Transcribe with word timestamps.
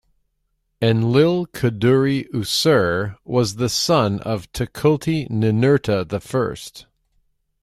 Enlil-kudurri-usur 0.81 3.17
was 3.23 3.57
the 3.57 3.69
son 3.69 4.19
of 4.21 4.51
Tukulti-Ninurta 4.51 6.09
the 6.09 6.19
First. 6.19 6.87